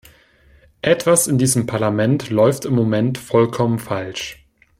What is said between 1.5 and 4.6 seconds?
Parlament läuft im Moment vollkommen falsch.